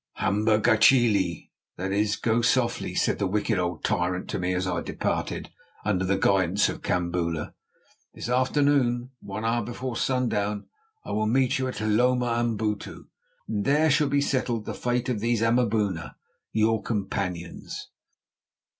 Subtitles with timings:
[0.13, 4.81] "Hamba gachle" (that is "Go softly"), said the wicked old tyrant to me as I
[4.81, 5.51] departed
[5.85, 7.53] under the guidance of Kambula.
[8.15, 10.65] "This afternoon, one hour before sundown,
[11.05, 13.09] I will meet you at Hloma Amabutu,
[13.47, 16.15] and there shall be settled the fate of these Amaboona,
[16.51, 17.91] your companions."